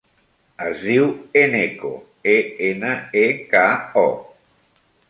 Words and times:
Es 0.67 0.79
diu 0.85 1.05
Eneko: 1.43 1.93
e, 2.35 2.39
ena, 2.71 2.99
e, 3.25 3.27
ca, 3.55 3.65
o. 4.09 4.79